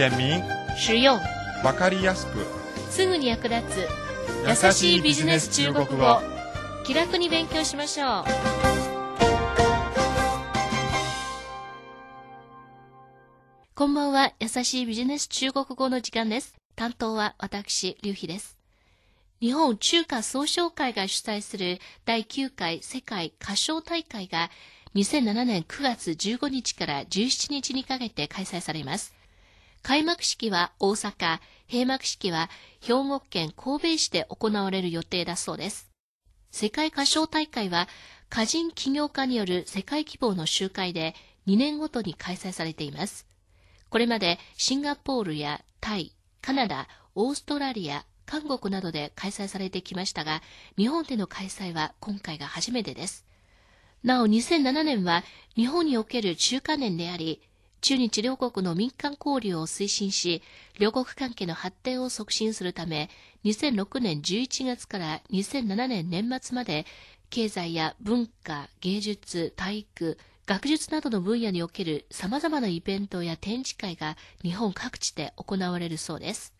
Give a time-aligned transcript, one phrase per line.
[0.00, 0.42] 简明、
[0.78, 1.20] 实用、
[1.62, 2.46] わかりやすく、
[2.88, 3.88] すぐに役立つ。
[4.48, 6.22] 優しいビジネス中国語。
[6.84, 8.24] 気楽に勉強しましょう。
[13.74, 14.32] こんばんは。
[14.40, 16.54] 優しいビジネス中国語の時間です。
[16.76, 18.56] 担当は私劉飛です。
[19.40, 24.48] 日本中華総商会が主催する第9回世界歌唱大会が
[24.94, 29.19] 2007年9月15日から17日にかけて開催されます。
[29.82, 35.90] 開幕式は大阪、閉幕式は兵庫県神戸市で行われる予定だそうです。
[36.50, 37.88] 世界歌唱大会は
[38.30, 41.14] 歌人起業家による世界規模の集会で
[41.46, 43.26] 2年ごとに開催されています。
[43.88, 50.42] これまでシンガポールやタイ、カナダ、オーストラリア、韓国などで開催されてきましたが、
[50.76, 53.26] 日本での開催は今回が初めてです。
[54.04, 55.24] なお2007年は
[55.56, 57.42] 日本における中華年であり、
[57.80, 60.42] 中日両国の民間交流を推進し、
[60.78, 63.10] 両国関係の発展を促進するため、
[63.44, 66.86] 2006年11月から2007年年末まで、
[67.30, 76.52] 経済や文化、芸術、体育、学術などの分野における様々なイベントや展示会が日本各地で行われるそうです。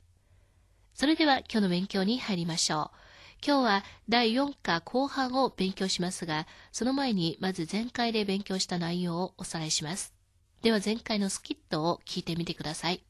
[0.95, 2.97] それでは今日の勉強に入りましょう。
[3.45, 10.20] 今日は第4課後半を勉強しますが、その前にまず前回で勉強した内容をおさらいします。
[10.63, 13.03] では前回のスキットを聞いてみてください。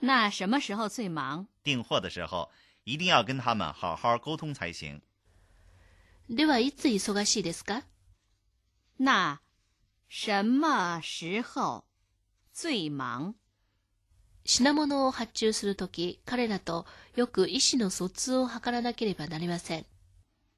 [0.00, 1.46] 那什么时候最忙？
[1.64, 2.48] 订货的时候
[2.84, 5.02] 一定要跟他们好好沟通才行。
[6.28, 7.82] ではいつ忙しいですか？
[8.98, 9.40] 那
[10.08, 11.84] 什么时候
[12.52, 13.34] 最忙？
[14.44, 19.86] 品物を発注するとき、彼らとよく意思の疎通を図らなければなりません。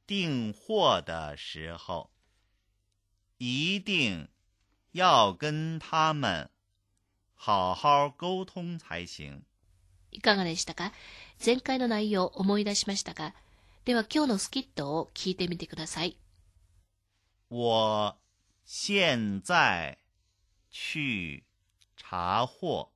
[0.07, 2.11] 订货的时候
[3.39, 4.29] 一定
[4.92, 6.50] 要跟他们
[7.36, 9.44] 好好沟通才行。
[10.12, 10.94] いかがでしたか
[11.46, 13.34] 前回の内容を思い出しましたか
[13.86, 16.18] では今日のスキットを聞いてみてください。
[17.50, 18.18] 我
[18.66, 20.00] 现在
[20.70, 21.44] 去
[21.96, 22.92] 查货，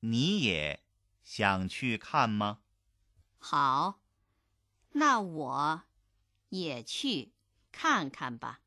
[0.00, 0.80] 你也
[1.22, 2.58] 想去看吗？
[3.38, 4.00] 好，
[4.92, 5.82] 那我
[6.48, 7.32] 也去
[7.70, 8.60] 看看吧。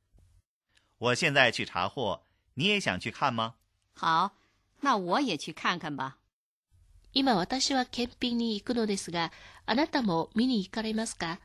[1.02, 2.24] 我现在去查货，
[2.56, 3.56] 你也想去看吗？
[3.94, 4.32] 好，
[4.82, 6.18] 那我也去看看吧。
[7.14, 9.32] 今私は検品に行くのですが、
[9.66, 11.40] あなたも見に行かれますか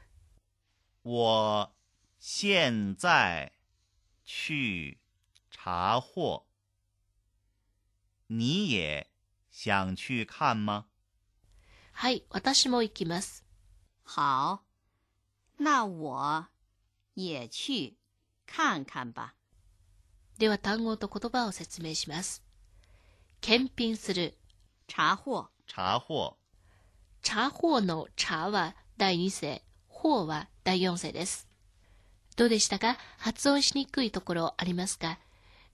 [1.03, 1.73] 我
[2.19, 3.53] 现在
[4.25, 4.99] 去
[5.51, 6.45] 查货，
[8.27, 9.07] 你也
[9.51, 10.87] 想去看吗？
[11.95, 13.45] はい、私も行きます。
[14.05, 14.65] 好，
[15.59, 16.49] 那我
[17.15, 17.97] 也去
[18.47, 19.35] 看看吧。
[20.38, 22.44] では単語と言葉を説明します。
[23.42, 24.36] 検品する。
[24.88, 26.36] 查货，查货，
[27.22, 31.48] 茶法の茶は第2世、法は第4世です。
[32.36, 32.98] どうでしたか？
[33.18, 35.20] 発音しにくいところありますか？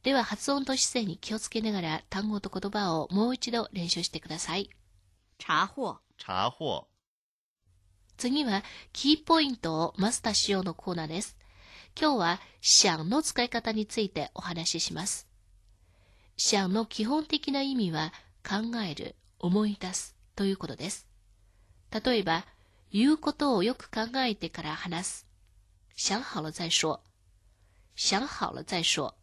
[0.01, 4.69] では発音と姿勢に気をつけながら単語と言葉をもう一度練習してください。
[5.39, 6.87] 查货，查货。
[8.17, 8.63] 次は
[8.93, 11.37] キーポイントをマスターしようのコーナーです。
[11.99, 15.27] 今日は想の使い方についてお話しします。
[16.37, 21.07] 想の基本的な意味は考える、思い出すということです。
[21.91, 22.45] 例えば、
[22.91, 25.27] 言うことをよく考えてから話す。
[25.95, 26.99] 想好了再说。
[27.95, 29.13] 想好了再说。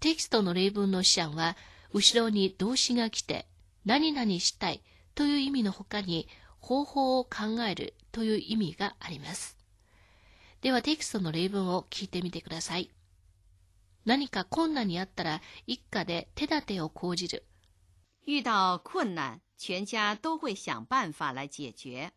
[0.00, 1.56] テキストの例文の想は、
[1.92, 3.46] 後ろに動詞が来て、
[3.84, 4.82] 何々したい
[5.14, 6.26] という意味の他に、
[6.58, 9.61] 方法を考えるという意味があります。
[10.62, 12.88] ではテキストの例文を聞いてみてください。
[14.04, 17.44] 何か困難にあったら一家で手立てを講じる。
[18.28, 22.12] 遇到困难，全家都会想办法来解决。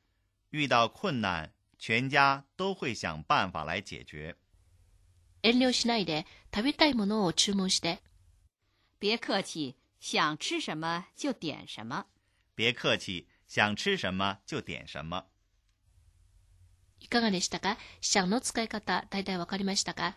[0.51, 1.49] 遇到困难，
[1.79, 4.35] 全家都会想办法来解决。
[5.41, 7.99] 遠慮しないで食べたいものを注文して。
[8.99, 12.05] 别客气，想吃什么就点什么。
[12.55, 15.25] 别客气，想吃什么就点什么。
[17.05, 17.77] いかがでしたか？
[18.01, 20.15] 想の使い方、大体わかりましたか？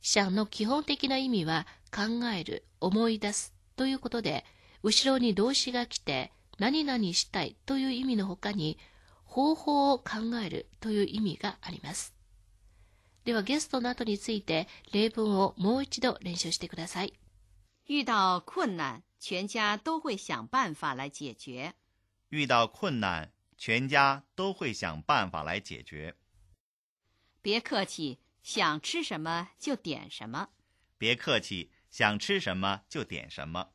[0.00, 4.46] 想の基本的な意味は考える、思い出すということで、
[4.82, 8.78] 後ろに動詞が来て、何々したいという意味の他に、
[9.26, 12.14] 方法を考えるという意味があります。
[13.26, 17.12] ではゲストの後について例文をもう一度練習してください。
[17.86, 21.74] 遇到困难，全家都会想办法来解决。
[22.30, 23.28] 遇到困难，
[23.63, 26.15] 全家都会想办法来解决。
[27.41, 30.49] 别客气，想吃什么就点什么。
[30.97, 33.69] 别客气，想吃什么就点什么。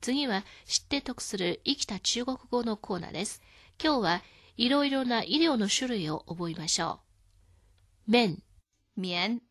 [0.00, 3.42] 次は知って得する生きた中国語のコーナーです。
[3.82, 4.22] 今日は
[4.56, 7.00] いろいろな医療の種類を覚えましょ
[8.06, 8.10] う。
[8.10, 8.42] 綿、
[8.96, 9.42] 棉、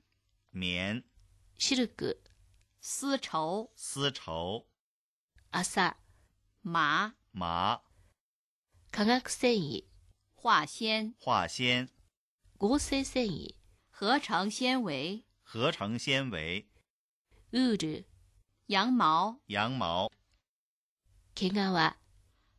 [0.51, 1.03] 棉、
[1.57, 2.21] シルク、
[2.81, 4.65] 丝绸、丝绸、
[5.51, 5.95] 麻、
[6.63, 7.81] 麻、麻、
[8.94, 9.82] 化学繊維、
[10.36, 11.88] 化纤、化纤、
[12.58, 13.56] 合成繊維、
[13.90, 16.68] 合成纤维、合成纤维、
[17.50, 18.06] ウール、
[18.68, 20.08] 羊毛、羊毛、
[21.34, 21.96] 毛皮、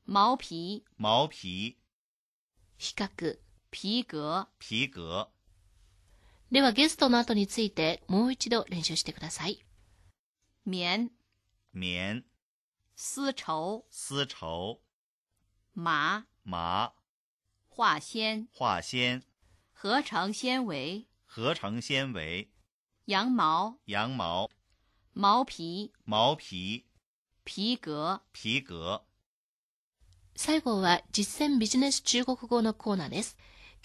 [0.06, 1.78] 毛皮、毛皮、
[2.78, 3.40] 比較。
[3.72, 4.50] 皮革。
[4.60, 5.30] 皮革。
[6.52, 9.66] ではゲストの後についてもう一度練習してください。
[10.66, 11.12] 棉、
[11.72, 12.26] 棉、
[12.98, 14.85] 丝绸、丝绸、
[15.75, 16.93] 麻、麻、
[17.69, 19.23] 化纤、化纤、
[19.73, 22.50] 合成纤维、合成纤维、
[23.06, 24.50] 羊毛、羊毛、
[25.12, 26.85] 毛皮、毛皮、
[27.44, 28.23] 皮革。
[28.32, 29.05] 皮革。
[30.37, 33.37] 最後は実践ビジネス中国語のコーナーです。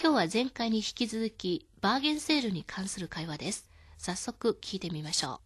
[0.01, 3.69] 今日は前回に引き続きバーゲンセールに関する会話です。
[3.97, 5.41] 早速聞いてみましょ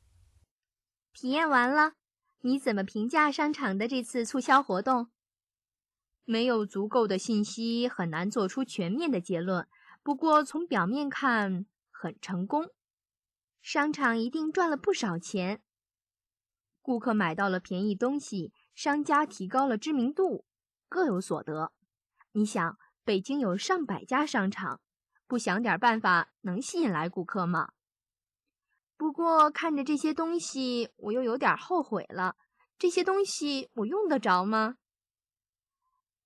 [1.13, 1.93] 体验完了，
[2.41, 5.09] 你怎么评价商场的这次促销活动？
[6.24, 9.68] 没有足够的信息，很难做出全面的结论。
[10.02, 12.70] 不过从表面看，很成功。
[13.62, 15.62] 商场一定赚了不少钱，
[16.82, 20.44] 顾客买到了便宜东西，商家提高了知名度，
[20.88, 21.72] 各有所得。
[22.32, 24.80] 你想，北京有上百家商场，
[25.26, 27.72] 不想点办法，能吸引来顾客吗？
[28.96, 32.36] 不过看着这些东西，我又有点后悔了。
[32.78, 34.76] 这些东西我用得着吗？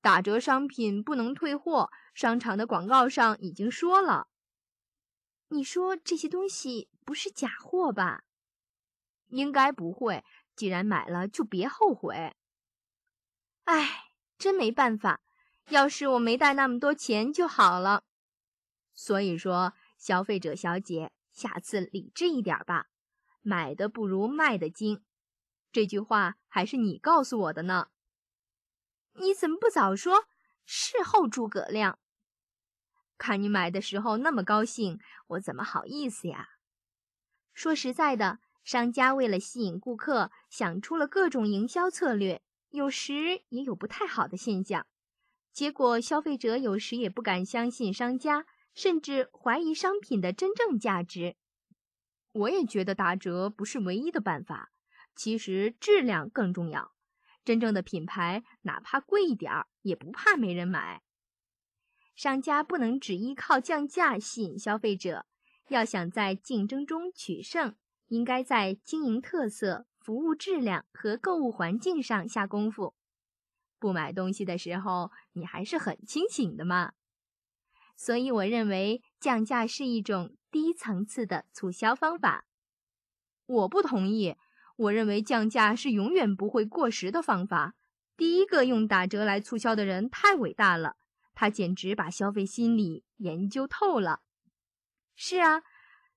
[0.09, 4.29] 打折商品不能退货，商场的广告上已经说了。
[5.49, 8.25] 你说这些东西不是假货吧？
[9.27, 10.25] 应该不会。
[10.57, 12.35] 既然买了，就别后悔。
[13.65, 14.05] 唉，
[14.39, 15.21] 真没办法。
[15.69, 18.05] 要是我没带那么多钱就好了。
[18.95, 21.13] 所以说，消费者小姐。
[21.33, 22.87] 下次理智一点吧，
[23.43, 25.05] 买的不如卖的精。
[25.71, 27.89] 这句话还是你告诉我的呢。
[29.20, 30.26] 你怎么不早说？
[30.65, 31.99] 事后诸葛亮。
[33.17, 36.49] 看你买的时候那么高兴，我怎么好意思呀？
[37.53, 44.87] 说实在的，商家为了吸引顾客，想出了各种营销策略，有时也有不太好的现象。
[45.53, 48.47] 结果消费者有时也不敢相信商家。
[48.75, 51.35] 甚至怀疑商品的真正价值。
[52.31, 54.71] 我也觉得打折不是唯一的办法，
[55.17, 56.93] 其实质量更重要。
[57.49, 61.03] 真正的品牌哪怕贵一点儿，也不怕没人买。
[62.15, 65.25] 商家不能只依靠降价吸引消费者，
[65.69, 67.75] 要想在竞争中取胜，
[68.09, 72.95] 应该在经营特色、服务质量和购物环境上下功夫。
[73.79, 76.93] 不买东西的时候，你还是很清醒的嘛。
[77.97, 82.45] 所以，我认为降价是一种低层次的促销方法。
[83.47, 84.37] 我不同意。
[84.78, 87.75] 我认为降价是永远不会过时的方法。
[88.16, 90.98] 第一个用打折来促销的人太伟大了，
[91.34, 94.22] 他简直把消费心理研究透了。
[95.15, 95.63] 是啊，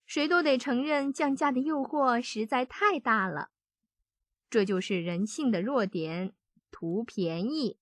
[0.07, 3.51] 谁都得承认降价的诱惑实在太大了。
[4.49, 6.33] 这就是人性的弱点，
[6.71, 7.79] 图便宜。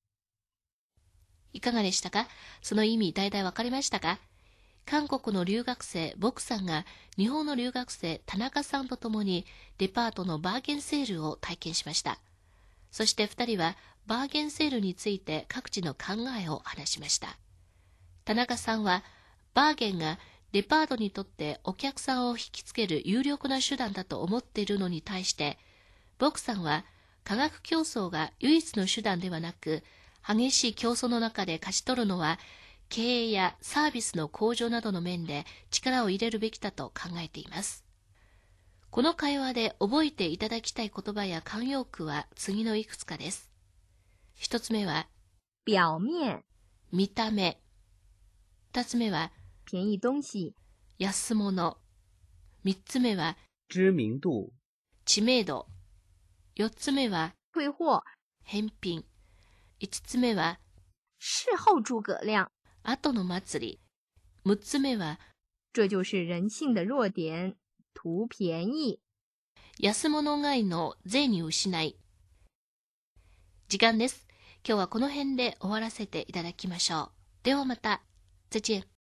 [1.52, 2.26] いかがでしたか
[2.62, 4.18] その意味大体わかりましたか
[4.89, 6.83] 韓国の留学生、ボクさんが
[7.15, 9.45] 日本の留学生、田中さんと共に
[9.77, 12.17] デパートのバーゲンセールを体験しました。
[12.89, 13.77] そして二人は
[14.07, 17.37] バーゲンセールについて各自の考えを話しました。
[18.25, 19.03] 田中さんは
[19.53, 20.17] バーゲンが
[20.53, 25.59] デパートにとってお客さんを引きつける有力な手段だと思っているのに対して、
[26.17, 26.83] ボクさんは
[27.23, 29.83] 価格競争が唯一の手段ではなく、
[30.27, 32.39] 激しい競争の中で勝ち取るのは、
[32.89, 37.85] 経営やサービスの向上などの面で力を入れるべきだと考えています。
[38.89, 43.51] この会話で覚えていただきたい言葉や慣用句は次のいくつかです。
[44.33, 45.07] 一つ目は、
[45.67, 46.43] 表面、
[46.91, 47.61] 見た目。
[48.71, 49.31] 二つ目は、
[49.71, 50.53] 便宜東西、
[50.97, 51.77] 安物。
[52.63, 53.37] 三つ目は、
[53.69, 54.49] 知名度、
[55.05, 55.67] 知名度。
[56.55, 58.03] 四つ目は、退貨、
[58.43, 59.05] 返品。
[59.79, 60.59] 五つ目は、
[61.19, 62.58] 事後諸葛亮。
[62.89, 63.79] 後の祭り。
[64.43, 65.19] 六つ目は、
[65.73, 67.55] 这就是人性的弱点，
[67.93, 68.99] 图便宜。
[69.79, 71.95] 安物買いの税に失い。
[73.67, 74.27] 時間です。
[74.67, 77.43] 今日はこの辺で終わらせていただきましょう。
[77.43, 78.01] ではまた。
[78.51, 78.98] 再见。